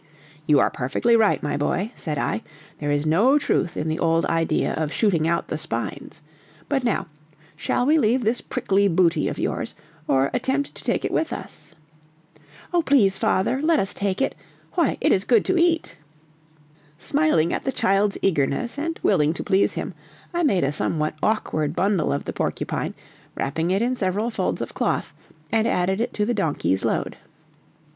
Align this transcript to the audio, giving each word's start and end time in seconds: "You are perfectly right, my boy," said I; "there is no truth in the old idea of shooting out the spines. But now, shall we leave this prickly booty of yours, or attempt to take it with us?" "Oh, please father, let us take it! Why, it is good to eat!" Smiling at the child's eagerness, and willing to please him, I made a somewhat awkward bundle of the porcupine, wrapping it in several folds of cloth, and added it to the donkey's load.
"You 0.47 0.59
are 0.59 0.71
perfectly 0.71 1.15
right, 1.15 1.43
my 1.43 1.57
boy," 1.57 1.91
said 1.93 2.17
I; 2.17 2.41
"there 2.79 2.89
is 2.89 3.05
no 3.05 3.37
truth 3.37 3.77
in 3.77 3.87
the 3.87 3.99
old 3.99 4.25
idea 4.25 4.73
of 4.73 4.91
shooting 4.91 5.27
out 5.27 5.49
the 5.49 5.59
spines. 5.59 6.23
But 6.67 6.83
now, 6.83 7.05
shall 7.55 7.85
we 7.85 7.99
leave 7.99 8.23
this 8.23 8.41
prickly 8.41 8.87
booty 8.87 9.27
of 9.27 9.37
yours, 9.37 9.75
or 10.07 10.31
attempt 10.33 10.73
to 10.73 10.83
take 10.83 11.05
it 11.05 11.11
with 11.11 11.31
us?" 11.31 11.75
"Oh, 12.73 12.81
please 12.81 13.19
father, 13.19 13.61
let 13.61 13.79
us 13.79 13.93
take 13.93 14.23
it! 14.23 14.33
Why, 14.73 14.97
it 14.99 15.11
is 15.11 15.23
good 15.23 15.45
to 15.45 15.57
eat!" 15.59 15.97
Smiling 16.97 17.53
at 17.53 17.63
the 17.63 17.71
child's 17.71 18.17
eagerness, 18.23 18.79
and 18.79 18.99
willing 19.03 19.35
to 19.35 19.43
please 19.43 19.73
him, 19.73 19.93
I 20.33 20.41
made 20.41 20.63
a 20.63 20.71
somewhat 20.71 21.13
awkward 21.21 21.75
bundle 21.75 22.11
of 22.11 22.25
the 22.25 22.33
porcupine, 22.33 22.95
wrapping 23.35 23.69
it 23.69 23.83
in 23.83 23.95
several 23.95 24.31
folds 24.31 24.63
of 24.63 24.73
cloth, 24.73 25.13
and 25.51 25.67
added 25.67 26.01
it 26.01 26.11
to 26.15 26.25
the 26.25 26.33
donkey's 26.33 26.83
load. 26.83 27.17